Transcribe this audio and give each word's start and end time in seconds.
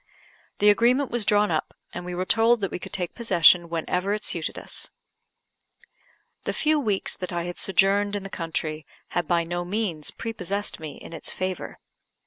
The 0.57 0.71
agreement 0.71 1.11
was 1.11 1.25
drawn 1.27 1.51
up, 1.51 1.75
and 1.93 2.03
we 2.03 2.15
were 2.15 2.25
told 2.25 2.61
that 2.61 2.71
we 2.71 2.79
could 2.79 2.91
take 2.91 3.13
possession 3.13 3.69
whenever 3.69 4.15
it 4.15 4.23
suited 4.23 4.57
us. 4.57 4.89
The 6.43 6.53
few 6.53 6.79
weeks 6.79 7.15
that 7.15 7.31
I 7.31 7.43
had 7.43 7.59
sojourned 7.59 8.15
in 8.15 8.23
the 8.23 8.27
country 8.31 8.83
had 9.09 9.27
by 9.27 9.43
no 9.43 9.63
means 9.63 10.09
prepossessed 10.09 10.79
me 10.79 10.95
in 10.95 11.13
its 11.13 11.31
favour. 11.31 11.77